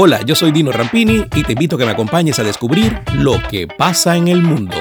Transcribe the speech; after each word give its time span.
Hola, 0.00 0.22
yo 0.22 0.36
soy 0.36 0.52
Dino 0.52 0.70
Rampini 0.70 1.24
y 1.34 1.42
te 1.42 1.54
invito 1.54 1.74
a 1.74 1.78
que 1.80 1.84
me 1.84 1.90
acompañes 1.90 2.38
a 2.38 2.44
descubrir 2.44 2.96
lo 3.14 3.42
que 3.50 3.66
pasa 3.66 4.16
en 4.16 4.28
el 4.28 4.40
mundo. 4.40 4.76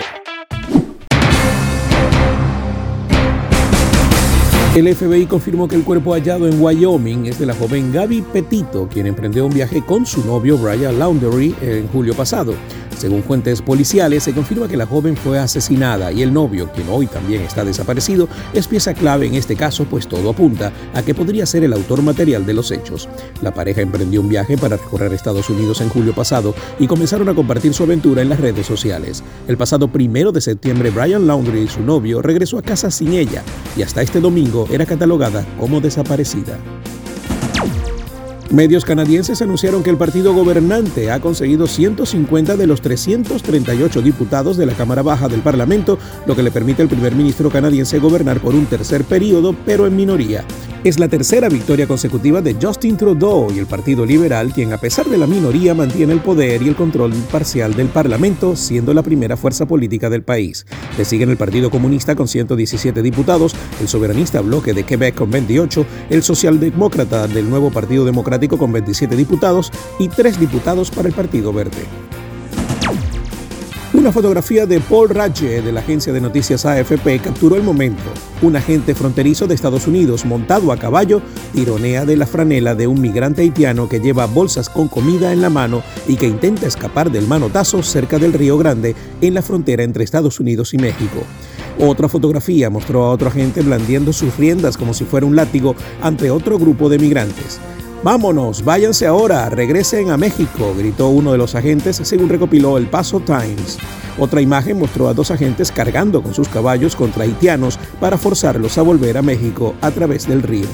El 4.76 4.96
FBI 4.96 5.26
confirmó 5.26 5.68
que 5.68 5.74
el 5.74 5.84
cuerpo 5.84 6.14
hallado 6.14 6.48
en 6.48 6.62
Wyoming 6.62 7.26
es 7.26 7.40
de 7.40 7.48
la 7.48 7.56
joven 7.56 7.92
Gaby 7.92 8.26
Petito, 8.32 8.88
quien 8.88 9.08
emprendió 9.08 9.48
un 9.48 9.56
viaje 9.56 9.82
con 9.84 10.06
su 10.06 10.24
novio 10.24 10.56
Brian 10.56 11.00
Laundry 11.00 11.56
en 11.64 11.88
julio 11.88 12.14
pasado. 12.14 12.54
Según 12.98 13.22
fuentes 13.22 13.62
policiales, 13.62 14.24
se 14.24 14.34
confirma 14.34 14.68
que 14.68 14.76
la 14.76 14.88
joven 14.88 15.16
fue 15.16 15.38
asesinada 15.38 16.12
y 16.12 16.24
el 16.24 16.34
novio, 16.34 16.72
quien 16.74 16.90
hoy 16.90 17.06
también 17.06 17.44
está 17.44 17.64
desaparecido, 17.64 18.28
es 18.54 18.68
pieza 18.68 18.96
clave 18.96 19.28
en 19.28 19.36
este 19.36 19.56
caso, 19.56 19.86
pues 19.86 20.08
todo 20.08 20.32
apunta 20.32 20.72
a 20.96 21.04
que 21.04 21.14
podría 21.14 21.46
ser 21.46 21.64
el 21.64 21.74
autor 21.74 22.02
material 22.02 22.46
de 22.46 22.56
los 22.56 22.72
hechos. 22.72 23.08
La 23.42 23.54
pareja 23.54 23.82
emprendió 23.82 24.22
un 24.22 24.30
viaje 24.30 24.58
para 24.58 24.78
recorrer 24.78 25.14
Estados 25.14 25.50
Unidos 25.50 25.80
en 25.82 25.90
julio 25.90 26.16
pasado 26.16 26.56
y 26.80 26.88
comenzaron 26.88 27.30
a 27.30 27.36
compartir 27.36 27.74
su 27.74 27.84
aventura 27.84 28.24
en 28.24 28.30
las 28.30 28.40
redes 28.40 28.66
sociales. 28.66 29.24
El 29.48 29.58
pasado 29.58 29.88
primero 29.90 30.32
de 30.32 30.42
septiembre, 30.42 30.90
Brian 30.90 31.28
Laundrie 31.28 31.64
y 31.64 31.68
su 31.68 31.82
novio 31.82 32.24
regresó 32.24 32.58
a 32.58 32.64
casa 32.64 32.90
sin 32.90 33.14
ella 33.14 33.44
y 33.78 33.84
hasta 33.84 34.02
este 34.02 34.20
domingo 34.20 34.68
era 34.72 34.88
catalogada 34.88 35.46
como 35.60 35.82
desaparecida. 35.82 36.58
Medios 38.52 38.86
canadienses 38.86 39.42
anunciaron 39.42 39.84
que 39.84 39.90
el 39.90 39.98
partido 39.98 40.34
gobernante 40.34 41.12
ha 41.12 41.20
conseguido 41.20 41.68
150 41.68 42.56
de 42.56 42.66
los 42.66 42.82
338 42.82 44.02
diputados 44.02 44.56
de 44.56 44.66
la 44.66 44.74
Cámara 44.74 45.02
Baja 45.02 45.28
del 45.28 45.42
Parlamento, 45.42 46.00
lo 46.26 46.34
que 46.34 46.44
le 46.44 46.52
permite 46.52 46.82
al 46.82 46.88
primer 46.88 47.14
ministro 47.14 47.50
canadiense 47.50 48.00
gobernar 48.00 48.40
por 48.40 48.56
un 48.56 48.66
tercer 48.66 49.04
periodo, 49.04 49.54
pero 49.66 49.86
en 49.86 49.98
minoría. 49.98 50.46
Es 50.84 51.00
la 51.00 51.10
tercera 51.10 51.50
victoria 51.50 51.88
consecutiva 51.88 52.42
de 52.42 52.56
Justin 52.62 52.96
Trudeau 52.96 53.52
y 53.52 53.60
el 53.60 53.66
Partido 53.66 54.06
Liberal, 54.06 54.54
quien 54.54 54.72
a 54.72 54.78
pesar 54.78 55.08
de 55.08 55.18
la 55.18 55.28
minoría 55.28 55.74
mantiene 55.74 56.14
el 56.14 56.22
poder 56.22 56.62
y 56.62 56.70
el 56.70 56.76
control 56.76 57.12
parcial 57.30 57.74
del 57.74 57.88
Parlamento, 57.88 58.56
siendo 58.56 58.94
la 58.94 59.04
primera 59.04 59.36
fuerza 59.36 59.66
política 59.66 60.10
del 60.10 60.24
país. 60.24 60.66
Le 60.98 61.04
siguen 61.04 61.30
el 61.30 61.36
Partido 61.36 61.70
Comunista 61.72 62.16
con 62.16 62.30
117 62.30 63.02
diputados, 63.02 63.54
el 63.82 63.90
Soberanista 63.90 64.40
Bloque 64.40 64.74
de 64.74 64.84
Quebec 64.84 65.16
con 65.16 65.30
28, 65.30 65.86
el 66.10 66.24
Socialdemócrata 66.24 67.28
del 67.28 67.50
Nuevo 67.50 67.70
Partido 67.72 68.06
Con 68.38 68.72
27 68.72 69.16
diputados 69.16 69.72
y 69.98 70.10
3 70.10 70.40
diputados 70.40 70.92
para 70.92 71.10
el 71.10 71.16
Partido 71.16 71.52
Verde. 71.52 71.86
Una 73.94 74.12
fotografía 74.12 74.68
de 74.68 74.80
Paul 74.80 75.10
Radje 75.10 75.64
de 75.64 75.72
la 75.72 75.80
agencia 75.80 76.14
de 76.14 76.22
noticias 76.22 76.66
AFP 76.66 77.20
capturó 77.20 77.56
el 77.56 77.64
momento. 77.64 78.04
Un 78.44 78.56
agente 78.56 78.94
fronterizo 78.94 79.48
de 79.48 79.56
Estados 79.56 79.88
Unidos 79.88 80.24
montado 80.24 80.72
a 80.72 80.78
caballo 80.78 81.24
tironea 81.54 82.06
de 82.06 82.16
la 82.16 82.28
franela 82.28 82.76
de 82.76 82.86
un 82.86 83.02
migrante 83.02 83.42
haitiano 83.42 83.90
que 83.90 84.00
lleva 84.00 84.28
bolsas 84.28 84.70
con 84.70 84.88
comida 84.88 85.34
en 85.34 85.42
la 85.42 85.50
mano 85.50 85.82
y 86.08 86.16
que 86.16 86.28
intenta 86.28 86.68
escapar 86.68 87.12
del 87.12 87.28
manotazo 87.28 87.82
cerca 87.82 88.20
del 88.20 88.34
Río 88.34 88.60
Grande 88.60 88.96
en 89.20 89.34
la 89.34 89.42
frontera 89.42 89.82
entre 89.82 90.04
Estados 90.04 90.40
Unidos 90.40 90.76
y 90.76 90.78
México. 90.78 91.24
Otra 91.80 92.08
fotografía 92.08 92.70
mostró 92.70 93.04
a 93.04 93.12
otro 93.12 93.30
agente 93.30 93.62
blandiendo 93.62 94.14
sus 94.14 94.38
riendas 94.38 94.78
como 94.78 94.94
si 94.94 95.06
fuera 95.06 95.26
un 95.26 95.36
látigo 95.36 95.76
ante 96.02 96.32
otro 96.32 96.58
grupo 96.58 96.90
de 96.90 96.98
migrantes. 96.98 97.60
Vámonos, 98.04 98.64
váyanse 98.64 99.08
ahora, 99.08 99.50
regresen 99.50 100.12
a 100.12 100.18
México, 100.18 100.74
gritó 100.78 101.10
uno 101.10 101.32
de 101.32 101.38
los 101.40 101.56
agentes 101.56 102.00
según 102.04 102.30
recopiló 102.30 102.78
el 102.78 102.88
Paso 102.88 103.20
Times. 103.20 103.80
Otra 104.20 104.40
imagen 104.40 104.78
mostró 104.78 105.08
a 105.08 105.14
dos 105.14 105.32
agentes 105.32 105.72
cargando 105.72 106.22
con 106.22 106.34
sus 106.34 106.48
caballos 106.48 106.96
contra 106.96 107.24
haitianos 107.24 107.80
para 108.00 108.18
forzarlos 108.18 108.78
a 108.78 108.84
volver 108.84 109.18
a 109.18 109.24
México 109.24 109.76
a 109.82 109.92
través 109.92 110.28
del 110.28 110.44
río. 110.44 110.68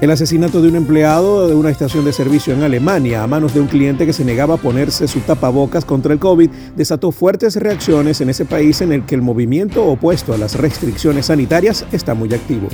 El 0.00 0.10
asesinato 0.10 0.60
de 0.60 0.68
un 0.68 0.74
empleado 0.74 1.46
de 1.46 1.54
una 1.54 1.70
estación 1.70 2.04
de 2.04 2.12
servicio 2.12 2.52
en 2.52 2.64
Alemania 2.64 3.22
a 3.22 3.28
manos 3.28 3.54
de 3.54 3.60
un 3.60 3.68
cliente 3.68 4.04
que 4.04 4.12
se 4.12 4.24
negaba 4.24 4.54
a 4.54 4.58
ponerse 4.58 5.06
su 5.06 5.20
tapabocas 5.20 5.84
contra 5.84 6.12
el 6.12 6.18
COVID 6.18 6.50
desató 6.74 7.12
fuertes 7.12 7.54
reacciones 7.54 8.20
en 8.20 8.30
ese 8.30 8.44
país 8.44 8.80
en 8.80 8.90
el 8.90 9.06
que 9.06 9.14
el 9.14 9.22
movimiento 9.22 9.84
opuesto 9.84 10.34
a 10.34 10.38
las 10.38 10.56
restricciones 10.56 11.26
sanitarias 11.26 11.86
está 11.92 12.14
muy 12.14 12.34
activo. 12.34 12.66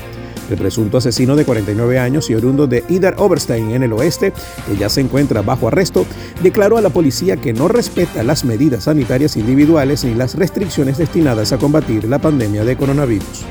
El 0.50 0.56
presunto 0.56 0.98
asesino 0.98 1.36
de 1.36 1.44
49 1.44 1.98
años 1.98 2.30
y 2.30 2.34
oriundo 2.34 2.66
de 2.66 2.84
Idar 2.88 3.16
Oberstein 3.18 3.70
en 3.72 3.82
el 3.82 3.92
oeste, 3.92 4.32
que 4.66 4.76
ya 4.76 4.88
se 4.88 5.00
encuentra 5.00 5.42
bajo 5.42 5.68
arresto, 5.68 6.06
declaró 6.42 6.78
a 6.78 6.80
la 6.80 6.90
policía 6.90 7.36
que 7.36 7.52
no 7.52 7.68
respeta 7.68 8.22
las 8.22 8.44
medidas 8.44 8.84
sanitarias 8.84 9.36
individuales 9.36 10.04
ni 10.04 10.14
las 10.14 10.34
restricciones 10.34 10.98
destinadas 10.98 11.52
a 11.52 11.58
combatir 11.58 12.04
la 12.04 12.18
pandemia 12.18 12.64
de 12.64 12.76
coronavirus. 12.76 13.44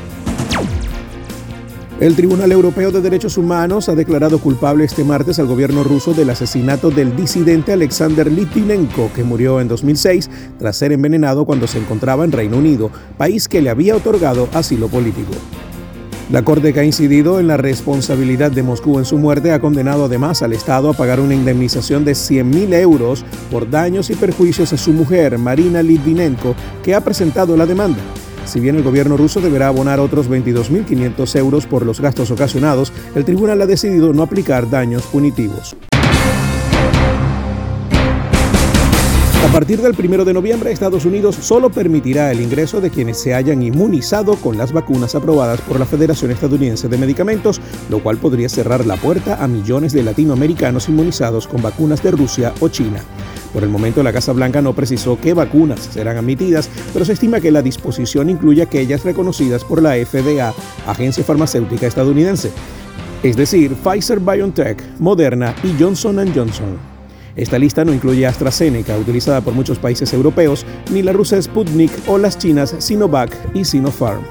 El 2.00 2.16
Tribunal 2.16 2.52
Europeo 2.52 2.92
de 2.92 3.02
Derechos 3.02 3.38
Humanos 3.38 3.90
ha 3.90 3.96
declarado 3.96 4.38
culpable 4.38 4.86
este 4.86 5.04
martes 5.04 5.40
al 5.40 5.48
gobierno 5.48 5.84
ruso 5.84 6.14
del 6.14 6.30
asesinato 6.30 6.92
del 6.92 7.16
disidente 7.16 7.74
Alexander 7.74 8.32
Litvinenko, 8.32 9.10
que 9.16 9.24
murió 9.24 9.60
en 9.60 9.68
2006 9.68 10.30
tras 10.60 10.78
ser 10.78 10.92
envenenado 10.92 11.46
cuando 11.46 11.66
se 11.66 11.80
encontraba 11.80 12.24
en 12.24 12.32
Reino 12.32 12.58
Unido, 12.58 12.92
país 13.18 13.48
que 13.48 13.64
le 13.64 13.72
había 13.72 13.96
otorgado 13.96 14.48
asilo 14.54 14.90
político. 14.90 15.34
La 16.30 16.44
Corte 16.44 16.74
que 16.74 16.82
ha 16.82 16.84
incidido 16.84 17.40
en 17.40 17.48
la 17.48 17.56
responsabilidad 17.56 18.52
de 18.52 18.62
Moscú 18.62 19.00
en 19.00 19.06
su 19.06 19.18
muerte 19.18 19.54
ha 19.54 19.62
condenado 19.62 20.06
además 20.06 20.42
al 20.42 20.52
Estado 20.52 20.90
a 20.90 20.94
pagar 20.94 21.22
una 21.22 21.34
indemnización 21.34 22.04
de 22.04 22.12
100.000 22.12 22.74
euros 22.74 23.24
por 23.50 23.70
daños 23.70 24.10
y 24.10 24.16
perjuicios 24.16 24.74
a 24.74 24.78
su 24.78 24.92
mujer, 24.92 25.38
Marina 25.38 25.82
Litvinenko, 25.82 26.54
que 26.84 26.96
ha 26.96 27.02
presentado 27.02 27.56
la 27.56 27.66
demanda. 27.66 28.02
Si 28.44 28.60
bien 28.60 28.76
el 28.76 28.84
gobierno 28.84 29.16
ruso 29.16 29.40
deberá 29.40 29.70
abonar 29.70 30.02
otros 30.02 30.30
22.500 30.30 31.40
euros 31.40 31.66
por 31.66 31.86
los 31.86 32.02
gastos 32.02 32.30
ocasionados, 32.30 32.92
el 33.16 33.24
tribunal 33.24 33.62
ha 33.62 33.66
decidido 33.66 34.12
no 34.12 34.24
aplicar 34.24 34.70
daños 34.70 35.04
punitivos. 35.04 35.78
A 39.48 39.60
partir 39.60 39.82
del 39.82 39.96
1 39.98 40.26
de 40.26 40.34
noviembre, 40.34 40.74
Estados 40.74 41.06
Unidos 41.06 41.36
solo 41.36 41.70
permitirá 41.70 42.32
el 42.34 42.42
ingreso 42.42 42.82
de 42.82 42.90
quienes 42.92 43.18
se 43.18 43.34
hayan 43.34 43.64
inmunizado 43.64 44.36
con 44.36 44.58
las 44.58 44.74
vacunas 44.74 45.16
aprobadas 45.16 45.62
por 45.62 45.80
la 45.80 45.86
Federación 45.86 46.32
Estadounidense 46.32 46.90
de 46.90 46.98
Medicamentos, 46.98 47.62
lo 47.90 48.04
cual 48.04 48.18
podría 48.18 48.50
cerrar 48.50 48.86
la 48.86 48.98
puerta 48.98 49.42
a 49.42 49.48
millones 49.48 49.94
de 49.94 50.04
latinoamericanos 50.04 50.90
inmunizados 50.90 51.48
con 51.48 51.62
vacunas 51.62 52.04
de 52.04 52.12
Rusia 52.12 52.54
o 52.60 52.68
China. 52.68 53.00
Por 53.54 53.64
el 53.64 53.70
momento, 53.70 54.04
la 54.04 54.12
Casa 54.14 54.34
Blanca 54.34 54.62
no 54.62 54.74
precisó 54.74 55.18
qué 55.20 55.34
vacunas 55.34 55.80
serán 55.80 56.18
admitidas, 56.18 56.70
pero 56.92 57.06
se 57.06 57.14
estima 57.14 57.40
que 57.40 57.50
la 57.50 57.62
disposición 57.62 58.30
incluye 58.30 58.62
aquellas 58.62 59.06
reconocidas 59.06 59.64
por 59.64 59.82
la 59.82 59.94
FDA, 59.94 60.54
agencia 60.86 61.24
farmacéutica 61.24 61.88
estadounidense, 61.88 62.52
es 63.24 63.38
decir, 63.38 63.76
Pfizer 63.76 64.20
BioNTech, 64.20 65.00
Moderna 65.00 65.56
y 65.64 65.82
Johnson 65.82 66.18
Johnson. 66.36 66.97
Esta 67.38 67.60
lista 67.60 67.86
no 67.86 67.94
incluye 67.94 68.26
AstraZeneca, 68.26 68.98
utilizada 68.98 69.42
por 69.42 69.54
muchos 69.54 69.78
países 69.78 70.12
europeos, 70.12 70.66
ni 70.92 71.04
la 71.04 71.14
rusa 71.14 71.40
Sputnik 71.40 71.92
o 72.08 72.18
las 72.18 72.40
chinas 72.40 72.76
Sinovac 72.80 73.32
y 73.54 73.64
Sinopharm. 73.64 74.24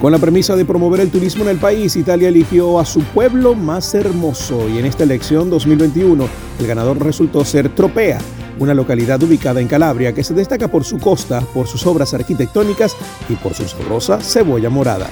Con 0.00 0.12
la 0.12 0.18
premisa 0.18 0.56
de 0.56 0.64
promover 0.64 1.00
el 1.00 1.10
turismo 1.10 1.44
en 1.44 1.50
el 1.50 1.58
país, 1.58 1.96
Italia 1.96 2.28
eligió 2.28 2.78
a 2.78 2.84
su 2.84 3.02
pueblo 3.02 3.54
más 3.54 3.94
hermoso 3.94 4.68
y 4.68 4.78
en 4.78 4.84
esta 4.84 5.04
elección 5.04 5.48
2021 5.48 6.28
el 6.58 6.66
ganador 6.66 7.02
resultó 7.02 7.44
ser 7.44 7.68
Tropea, 7.70 8.18
una 8.58 8.74
localidad 8.74 9.22
ubicada 9.22 9.60
en 9.60 9.68
Calabria 9.68 10.12
que 10.12 10.24
se 10.24 10.34
destaca 10.34 10.68
por 10.68 10.84
su 10.84 10.98
costa, 10.98 11.40
por 11.54 11.66
sus 11.66 11.86
obras 11.86 12.12
arquitectónicas 12.14 12.96
y 13.28 13.34
por 13.36 13.54
su 13.54 13.66
sabrosa 13.66 14.20
cebolla 14.20 14.70
morada. 14.70 15.08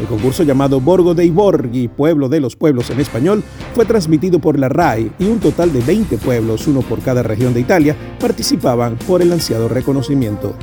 El 0.00 0.06
concurso 0.06 0.42
llamado 0.42 0.80
Borgo 0.80 1.14
dei 1.14 1.30
Borghi, 1.30 1.88
Pueblo 1.88 2.28
de 2.28 2.40
los 2.40 2.56
Pueblos 2.56 2.90
en 2.90 3.00
español, 3.00 3.42
fue 3.74 3.84
transmitido 3.84 4.38
por 4.38 4.58
la 4.58 4.68
RAI 4.68 5.12
y 5.18 5.26
un 5.26 5.38
total 5.38 5.72
de 5.72 5.80
20 5.80 6.18
pueblos, 6.18 6.66
uno 6.66 6.80
por 6.82 7.00
cada 7.00 7.22
región 7.22 7.54
de 7.54 7.60
Italia, 7.60 7.96
participaban 8.18 8.96
por 9.06 9.22
el 9.22 9.32
ansiado 9.32 9.68
reconocimiento. 9.68 10.54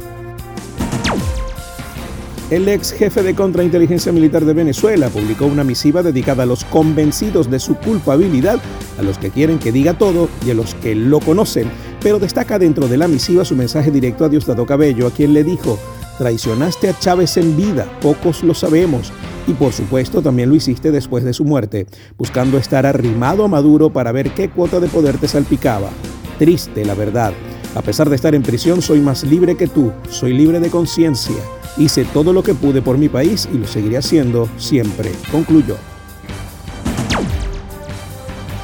El 2.52 2.68
ex 2.68 2.91
jefe 2.91 3.24
de 3.24 3.34
contrainteligencia 3.34 4.12
militar 4.12 4.44
de 4.44 4.52
Venezuela 4.52 5.08
publicó 5.08 5.46
una 5.46 5.64
misiva 5.64 6.03
dedicada 6.03 6.44
a 6.44 6.46
los 6.46 6.66
convencidos 6.66 7.50
de 7.50 7.59
su 7.59 7.76
culpabilidad, 7.76 8.59
a 9.00 9.03
los 9.03 9.17
que 9.17 9.29
quieren 9.29 9.58
que 9.58 9.72
diga 9.72 9.94
todo 9.94 10.28
y 10.46 10.52
a 10.52 10.53
los 10.53 10.76
que 10.76 10.94
lo 10.94 11.22
conocen, 11.22 11.70
pero 12.02 12.20
destaca 12.20 12.59
dentro 12.59 12.90
de 12.90 12.97
la 12.97 13.08
misiva 13.08 13.46
su 13.46 13.56
mensaje 13.56 13.90
directo 13.90 14.26
a 14.26 14.29
Diosdado 14.29 14.66
Cabello, 14.66 15.08
a 15.08 15.11
quien 15.11 15.34
le 15.34 15.46
dijo, 15.46 15.79
Traicionaste 16.17 16.90
a 16.90 16.99
Chávez 16.99 17.37
en 17.37 17.55
vida, 17.58 17.87
pocos 18.02 18.43
lo 18.43 18.53
sabemos, 18.53 19.11
y 19.47 19.53
por 19.53 19.73
supuesto 19.73 20.22
también 20.22 20.49
lo 20.49 20.55
hiciste 20.55 20.91
después 20.91 21.23
de 21.23 21.34
su 21.34 21.46
muerte, 21.46 21.87
buscando 22.17 22.58
estar 22.58 22.85
arrimado 22.85 23.43
a 23.43 23.47
Maduro 23.47 23.91
para 23.91 24.11
ver 24.11 24.31
qué 24.31 24.49
cuota 24.49 24.79
de 24.79 24.87
poder 24.87 25.17
te 25.17 25.28
salpicaba. 25.28 25.90
Triste, 26.37 26.85
la 26.85 26.93
verdad. 26.93 27.34
A 27.75 27.81
pesar 27.81 28.09
de 28.09 28.16
estar 28.16 28.35
en 28.35 28.43
prisión, 28.43 28.81
soy 28.81 28.99
más 28.99 29.23
libre 29.23 29.55
que 29.55 29.67
tú, 29.67 29.91
soy 30.09 30.34
libre 30.34 30.59
de 30.59 30.69
conciencia. 30.69 31.37
Hice 31.78 32.03
todo 32.05 32.34
lo 32.34 32.43
que 32.43 32.53
pude 32.53 32.81
por 32.81 32.97
mi 32.97 33.08
país 33.08 33.47
y 33.52 33.58
lo 33.58 33.66
seguiré 33.66 33.97
haciendo 33.97 34.49
siempre, 34.58 35.11
concluyó. 35.31 35.78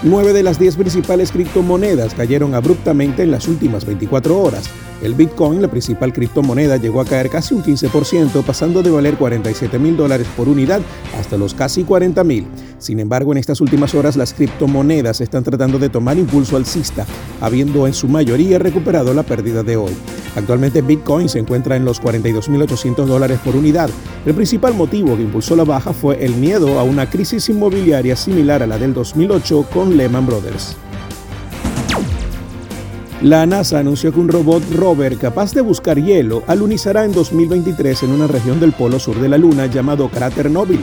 Nueve 0.03 0.31
de 0.31 0.44
las 0.44 0.59
diez 0.59 0.75
principales 0.75 1.31
criptomonedas 1.31 2.13
cayeron 2.13 2.53
abruptamente 2.53 3.23
en 3.23 3.31
las 3.31 3.47
últimas 3.47 3.83
24 3.83 4.39
horas. 4.39 4.69
El 5.01 5.15
Bitcoin, 5.15 5.59
la 5.59 5.69
principal 5.69 6.13
criptomoneda, 6.13 6.77
llegó 6.77 7.01
a 7.01 7.05
caer 7.05 7.31
casi 7.31 7.55
un 7.55 7.63
15%, 7.63 8.44
pasando 8.44 8.83
de 8.83 8.91
valer 8.91 9.15
47 9.15 9.79
mil 9.79 9.97
dólares 9.97 10.27
por 10.38 10.49
unidad 10.49 10.81
hasta 11.19 11.35
los 11.35 11.55
casi 11.55 11.83
40 11.83 12.23
mil. 12.23 12.47
Sin 12.79 13.00
embargo, 13.00 13.31
en 13.31 13.39
estas 13.39 13.59
últimas 13.59 13.95
horas 13.95 14.15
las 14.15 14.33
criptomonedas 14.33 15.21
están 15.21 15.44
tratando 15.44 15.79
de 15.79 15.89
tomar 15.89 16.18
impulso 16.18 16.57
alcista, 16.57 17.06
habiendo 17.41 17.88
en 17.88 17.94
su 17.94 18.07
mayoría 18.07 18.59
recuperado 18.59 19.13
la 19.13 19.24
pérdida 19.24 19.63
de 19.63 19.77
hoy. 19.77 19.94
Actualmente 20.35 20.83
Bitcoin 20.83 21.27
se 21.29 21.39
encuentra 21.39 21.75
en 21.75 21.85
los 21.85 22.01
42.800 22.01 23.06
dólares 23.06 23.39
por 23.44 23.56
unidad. 23.56 23.89
El 24.25 24.35
principal 24.35 24.75
motivo 24.75 25.15
que 25.15 25.24
impulsó 25.24 25.56
la 25.56 25.63
baja 25.63 25.94
fue 25.94 26.24
el 26.24 26.35
miedo 26.35 26.79
a 26.79 26.83
una 26.83 27.09
crisis 27.09 27.50
inmobiliaria 27.50 28.15
similar 28.15 28.62
a 28.62 28.68
la 28.68 28.77
del 28.77 28.94
2008 28.94 29.65
con 29.73 29.97
Lehman 29.97 30.27
Brothers. 30.27 30.75
La 33.23 33.47
NASA 33.47 33.80
anunció 33.80 34.13
que 34.13 34.19
un 34.19 34.27
robot 34.27 34.62
rover 34.75 35.18
capaz 35.18 35.51
de 35.56 35.62
buscar 35.62 36.00
hielo 36.00 36.44
alunizará 36.45 37.03
en 37.03 37.13
2023 37.13 38.03
en 38.03 38.12
una 38.12 38.27
región 38.27 38.59
del 38.59 38.73
polo 38.73 39.00
sur 39.00 39.19
de 39.19 39.27
la 39.27 39.39
Luna 39.39 39.65
llamado 39.65 40.07
Cráter 40.09 40.51
Nobel. 40.51 40.81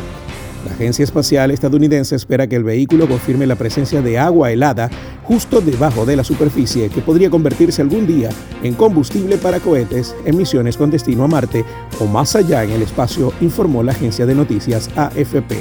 La 0.64 0.72
Agencia 0.72 1.02
Espacial 1.02 1.50
estadounidense 1.50 2.16
espera 2.16 2.46
que 2.46 2.56
el 2.56 2.64
vehículo 2.64 3.06
confirme 3.06 3.46
la 3.46 3.56
presencia 3.56 4.00
de 4.00 4.18
agua 4.18 4.50
helada 4.50 4.90
justo 5.22 5.60
debajo 5.60 6.06
de 6.06 6.16
la 6.16 6.24
superficie 6.24 6.88
que 6.88 7.00
podría 7.00 7.30
convertirse 7.30 7.82
algún 7.82 8.06
día 8.06 8.30
en 8.62 8.74
combustible 8.74 9.36
para 9.36 9.60
cohetes 9.60 10.14
en 10.24 10.36
misiones 10.36 10.76
con 10.76 10.90
destino 10.90 11.24
a 11.24 11.28
Marte 11.28 11.64
o 12.00 12.06
más 12.06 12.34
allá 12.36 12.64
en 12.64 12.70
el 12.70 12.82
espacio, 12.82 13.32
informó 13.40 13.82
la 13.82 13.92
agencia 13.92 14.26
de 14.26 14.34
noticias 14.34 14.88
AFP. 14.96 15.54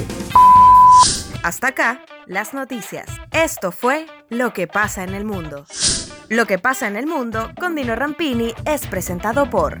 Hasta 1.42 1.68
acá, 1.68 2.00
las 2.26 2.54
noticias. 2.54 3.06
Esto 3.30 3.70
fue 3.70 4.06
Lo 4.30 4.54
que 4.54 4.66
pasa 4.66 5.04
en 5.04 5.14
el 5.14 5.26
mundo. 5.26 5.66
Lo 6.30 6.46
que 6.46 6.58
pasa 6.58 6.88
en 6.88 6.96
el 6.96 7.06
mundo 7.06 7.50
con 7.60 7.74
Dino 7.74 7.94
Rampini 7.94 8.54
es 8.64 8.86
presentado 8.86 9.50
por... 9.50 9.80